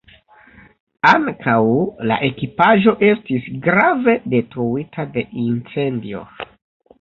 Ankaŭ 1.09 1.57
la 2.11 2.17
ekipaĵo 2.27 2.93
estis 3.09 3.51
grave 3.67 4.17
detruita 4.35 5.07
de 5.19 5.25
incendio. 5.45 6.25